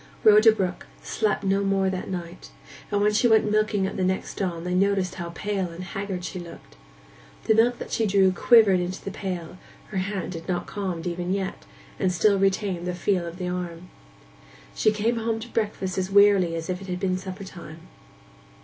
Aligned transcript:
Rhoda 0.23 0.51
Brook 0.51 0.87
slept 1.03 1.43
no 1.43 1.63
more 1.63 1.87
that 1.91 2.09
night, 2.09 2.49
and 2.91 3.01
when 3.03 3.13
she 3.13 3.27
went 3.27 3.51
milking 3.51 3.85
at 3.85 3.97
the 3.97 4.03
next 4.03 4.33
dawn 4.37 4.63
they 4.63 4.73
noticed 4.73 5.13
how 5.13 5.29
pale 5.35 5.69
and 5.69 5.83
haggard 5.83 6.25
she 6.25 6.39
looked. 6.39 6.75
The 7.43 7.53
milk 7.53 7.77
that 7.77 7.91
she 7.91 8.07
drew 8.07 8.31
quivered 8.31 8.79
into 8.79 9.05
the 9.05 9.11
pail; 9.11 9.59
her 9.89 9.97
hand 9.99 10.33
had 10.33 10.47
not 10.47 10.65
calmed 10.65 11.05
even 11.05 11.31
yet, 11.31 11.65
and 11.99 12.11
still 12.11 12.39
retained 12.39 12.87
the 12.87 12.95
feel 12.95 13.27
of 13.27 13.37
the 13.37 13.47
arm. 13.49 13.91
She 14.73 14.89
came 14.91 15.17
home 15.17 15.39
to 15.39 15.47
breakfast 15.49 15.99
as 15.99 16.09
wearily 16.09 16.55
as 16.55 16.67
if 16.67 16.81
it 16.81 16.87
had 16.87 16.99
been 16.99 17.19
suppertime. 17.19 17.81